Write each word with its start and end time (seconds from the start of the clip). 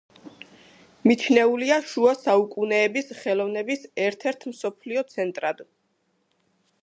მიჩნეულია 1.09 1.75
შუა 1.89 2.13
საუკუნეების 2.21 3.13
ხელოვნების 3.19 3.85
ერთ-ერთ 4.07 4.49
მსოფლიო 4.53 5.03
ცენტრად. 5.15 5.63